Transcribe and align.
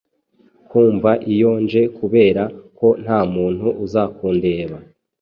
Kumva 0.69 1.11
iyo 1.33 1.51
nje 1.63 1.81
kubera 1.97 2.43
ko 2.77 2.87
nta 3.03 3.19
muntu 3.33 3.67
uzakundeba 3.85 4.77